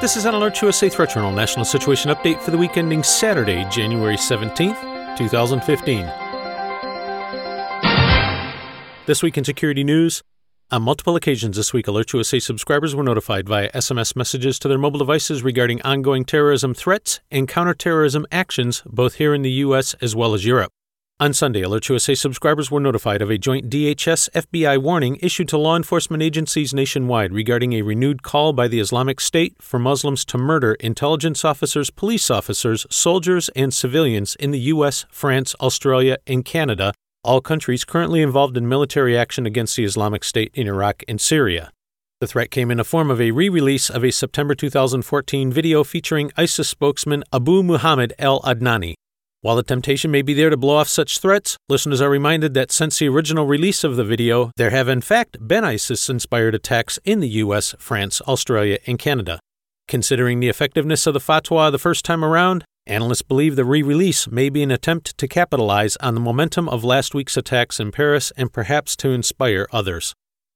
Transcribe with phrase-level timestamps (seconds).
[0.00, 4.16] This is an AlertsUSA Threat Journal National Situation Update for the week ending Saturday, January
[4.16, 6.06] 17th, 2015.
[9.04, 10.22] This week in security news,
[10.70, 15.00] on multiple occasions this week, AlertsUSA subscribers were notified via SMS messages to their mobile
[15.00, 19.92] devices regarding ongoing terrorism threats and counterterrorism actions, both here in the U.S.
[20.00, 20.72] as well as Europe.
[21.20, 25.76] On Sunday, AlertsUSA subscribers were notified of a joint DHS FBI warning issued to law
[25.76, 30.72] enforcement agencies nationwide regarding a renewed call by the Islamic State for Muslims to murder
[30.80, 37.42] intelligence officers, police officers, soldiers, and civilians in the U.S., France, Australia, and Canada, all
[37.42, 41.70] countries currently involved in military action against the Islamic State in Iraq and Syria.
[42.22, 45.84] The threat came in the form of a re release of a September 2014 video
[45.84, 48.94] featuring ISIS spokesman Abu Muhammad al Adnani.
[49.42, 52.70] While the temptation may be there to blow off such threats, listeners are reminded that
[52.70, 56.98] since the original release of the video, there have in fact been ISIS inspired attacks
[57.06, 59.40] in the US, France, Australia, and Canada.
[59.88, 64.28] Considering the effectiveness of the fatwa the first time around, analysts believe the re release
[64.28, 68.34] may be an attempt to capitalize on the momentum of last week's attacks in Paris
[68.36, 70.12] and perhaps to inspire others.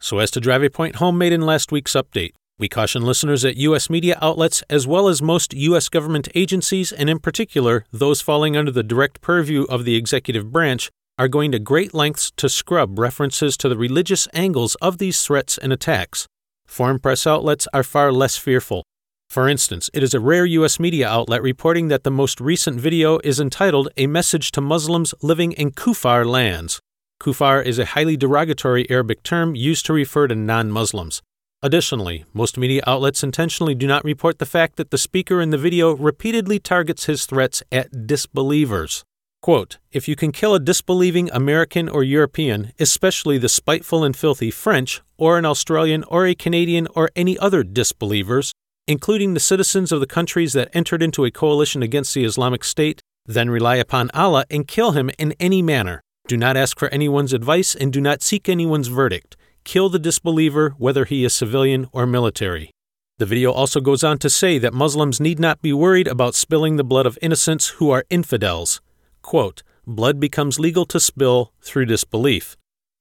[0.00, 3.42] So, as to drive a point home made in last week's update, we caution listeners
[3.42, 3.88] that U.S.
[3.88, 5.88] media outlets, as well as most U.S.
[5.88, 10.90] government agencies, and in particular those falling under the direct purview of the executive branch,
[11.18, 15.56] are going to great lengths to scrub references to the religious angles of these threats
[15.58, 16.26] and attacks.
[16.66, 18.84] Foreign press outlets are far less fearful.
[19.28, 20.80] For instance, it is a rare U.S.
[20.80, 25.52] media outlet reporting that the most recent video is entitled A Message to Muslims Living
[25.52, 26.80] in Kufar Lands.
[27.20, 31.20] Kufar is a highly derogatory Arabic term used to refer to non Muslims.
[31.60, 35.58] Additionally, most media outlets intentionally do not report the fact that the speaker in the
[35.58, 39.02] video repeatedly targets his threats at disbelievers.
[39.42, 44.52] Quote, if you can kill a disbelieving American or European, especially the spiteful and filthy
[44.52, 48.52] French, or an Australian or a Canadian or any other disbelievers,
[48.86, 53.00] including the citizens of the countries that entered into a coalition against the Islamic State,
[53.26, 56.02] then rely upon Allah and kill him in any manner.
[56.28, 59.36] Do not ask for anyone's advice and do not seek anyone's verdict
[59.68, 62.70] kill the disbeliever, whether he is civilian or military.
[63.18, 66.76] The video also goes on to say that Muslims need not be worried about spilling
[66.76, 68.80] the blood of innocents who are infidels.
[69.20, 72.56] Quote, blood becomes legal to spill through disbelief.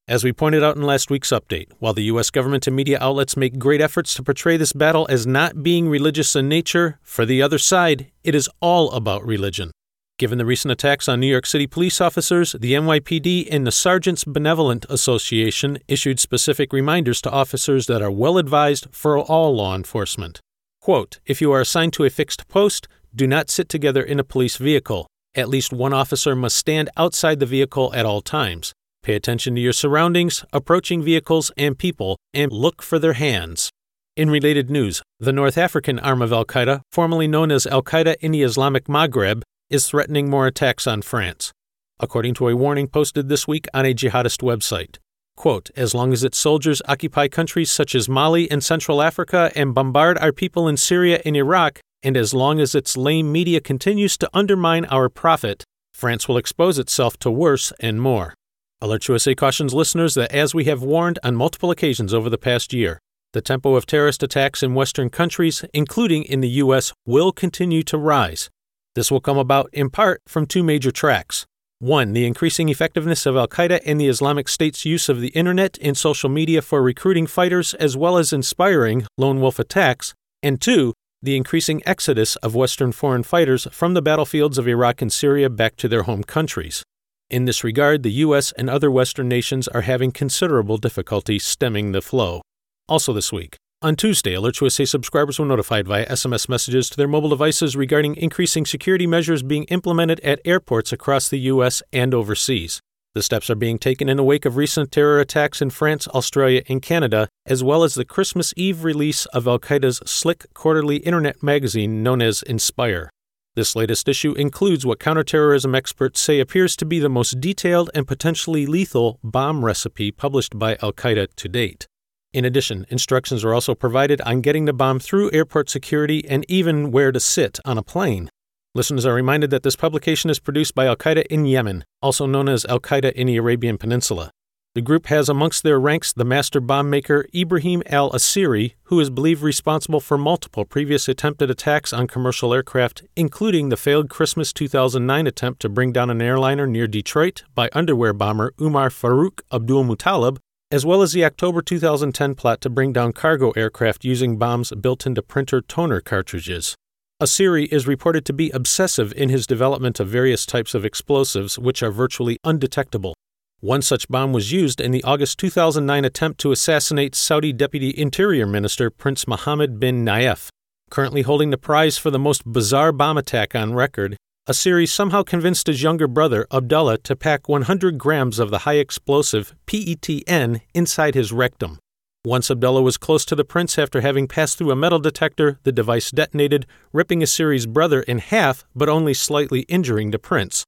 [0.09, 2.29] As we pointed out in last week's update, while the U.S.
[2.31, 6.35] government and media outlets make great efforts to portray this battle as not being religious
[6.35, 9.71] in nature, for the other side, it is all about religion.
[10.19, 14.23] Given the recent attacks on New York City police officers, the NYPD and the Sergeants
[14.23, 20.41] Benevolent Association issued specific reminders to officers that are well advised for all law enforcement.
[20.81, 24.23] Quote, if you are assigned to a fixed post, do not sit together in a
[24.23, 25.05] police vehicle.
[25.35, 28.73] At least one officer must stand outside the vehicle at all times.
[29.03, 33.69] Pay attention to your surroundings, approaching vehicles and people, and look for their hands.
[34.15, 38.15] In related news, the North African arm of Al Qaeda, formerly known as Al Qaeda
[38.19, 41.51] in the Islamic Maghreb, is threatening more attacks on France,
[41.99, 44.97] according to a warning posted this week on a jihadist website.
[45.35, 49.75] Quote, as long as its soldiers occupy countries such as Mali and Central Africa and
[49.75, 54.17] bombard our people in Syria and Iraq, and as long as its lame media continues
[54.17, 55.63] to undermine our prophet,
[55.93, 58.33] France will expose itself to worse and more.
[58.81, 62.99] AlertsUSA cautions listeners that as we have warned on multiple occasions over the past year,
[63.33, 67.97] the tempo of terrorist attacks in Western countries, including in the U.S., will continue to
[67.97, 68.49] rise,
[68.97, 71.45] this will come about in part from two major tracks.
[71.77, 75.77] One, the increasing effectiveness of Al Qaeda and the Islamic State's use of the internet
[75.79, 80.15] and social media for recruiting fighters as well as inspiring lone wolf attacks.
[80.41, 85.13] And two, the increasing exodus of Western foreign fighters from the battlefields of Iraq and
[85.13, 86.81] Syria back to their home countries.
[87.29, 88.51] In this regard, the U.S.
[88.53, 92.41] and other Western nations are having considerable difficulty stemming the flow.
[92.89, 97.29] Also, this week, on Tuesday, AlertsUSA subscribers were notified via SMS messages to their mobile
[97.29, 101.83] devices regarding increasing security measures being implemented at airports across the U.S.
[101.93, 102.81] and overseas.
[103.13, 106.63] The steps are being taken in the wake of recent terror attacks in France, Australia,
[106.67, 111.43] and Canada, as well as the Christmas Eve release of Al Qaeda's slick quarterly internet
[111.43, 113.11] magazine known as Inspire.
[113.55, 118.07] This latest issue includes what counterterrorism experts say appears to be the most detailed and
[118.07, 121.87] potentially lethal bomb recipe published by Al Qaeda to date.
[122.33, 126.91] In addition, instructions are also provided on getting the bomb through airport security and even
[126.91, 128.29] where to sit on a plane.
[128.75, 132.49] Listeners are reminded that this publication is produced by Al Qaeda in Yemen, also known
[132.49, 134.31] as Al Qaeda in the Arabian Peninsula.
[134.75, 139.09] The group has amongst their ranks the master bomb maker Ibrahim al Asiri, who is
[139.09, 145.25] believed responsible for multiple previous attempted attacks on commercial aircraft, including the failed Christmas 2009
[145.25, 150.37] attempt to bring down an airliner near Detroit by underwear bomber Umar Farouk Abdulmutallab
[150.69, 155.05] as well as the October 2010 plot to bring down cargo aircraft using bombs built
[155.05, 156.75] into printer toner cartridges.
[157.21, 161.81] Asiri is reported to be obsessive in his development of various types of explosives which
[161.81, 163.15] are virtually undetectable.
[163.59, 168.45] One such bomb was used in the August 2009 attempt to assassinate Saudi Deputy Interior
[168.45, 170.49] Minister Prince Mohammed bin Nayef.
[170.91, 174.15] Currently holding the prize for the most bizarre bomb attack on record,
[174.47, 179.53] Asiri somehow convinced his younger brother, Abdullah, to pack 100 grams of the high explosive
[179.65, 181.79] PETN inside his rectum.
[182.23, 185.73] Once Abdullah was close to the prince after having passed through a metal detector, the
[185.73, 190.63] device detonated, ripping Asiri's brother in half but only slightly injuring the prince.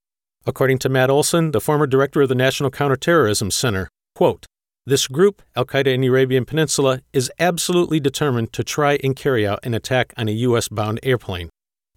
[0.46, 4.46] According to Matt Olsen, the former director of the National Counterterrorism Center, quote,
[4.86, 9.48] this group, Al Qaeda in the Arabian Peninsula, is absolutely determined to try and carry
[9.48, 10.68] out an attack on a U.S.
[10.68, 11.50] bound airplane.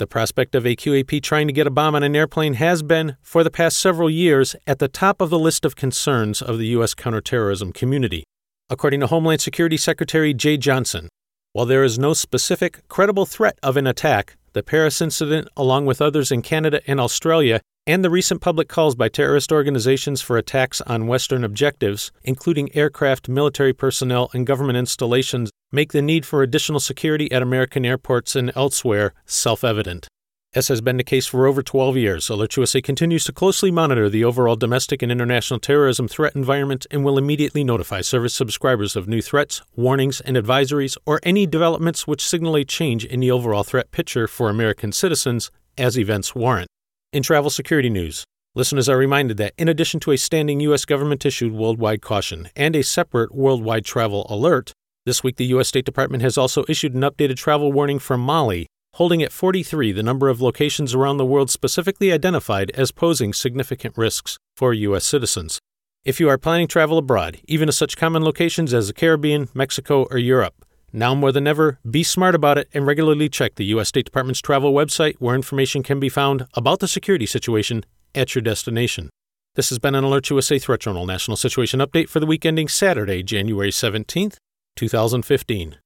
[0.02, 3.44] The prospect of AQAP trying to get a bomb on an airplane has been, for
[3.44, 6.92] the past several years, at the top of the list of concerns of the U.S.
[6.92, 8.24] counterterrorism community.
[8.68, 11.08] According to Homeland Security Secretary Jeh Johnson,
[11.52, 16.02] while there is no specific, credible threat of an attack, the Paris incident, along with
[16.02, 20.80] others in Canada and Australia, and the recent public calls by terrorist organizations for attacks
[20.80, 26.78] on Western objectives, including aircraft, military personnel, and government installations, make the need for additional
[26.78, 30.06] security at American airports and elsewhere self evident.
[30.54, 34.22] As has been the case for over 12 years, AlertsUSA continues to closely monitor the
[34.22, 39.22] overall domestic and international terrorism threat environment and will immediately notify service subscribers of new
[39.22, 43.90] threats, warnings, and advisories, or any developments which signal a change in the overall threat
[43.92, 46.68] picture for American citizens as events warrant.
[47.14, 48.24] In travel security news,
[48.54, 50.84] listeners are reminded that in addition to a standing U.S.
[50.84, 54.74] government issued worldwide caution and a separate worldwide travel alert,
[55.04, 55.68] this week the U.S.
[55.68, 58.66] State Department has also issued an updated travel warning for Mali
[58.96, 63.96] holding at 43 the number of locations around the world specifically identified as posing significant
[63.96, 65.04] risks for U.S.
[65.04, 65.58] citizens.
[66.04, 70.04] If you are planning travel abroad, even to such common locations as the Caribbean, Mexico,
[70.10, 73.88] or Europe, now more than ever, be smart about it and regularly check the U.S.
[73.88, 77.84] State Department's travel website where information can be found about the security situation
[78.14, 79.08] at your destination.
[79.54, 83.22] This has been an AlertsUSA Threat Journal National Situation Update for the week ending Saturday,
[83.22, 84.36] January 17th,
[84.76, 85.81] 2015.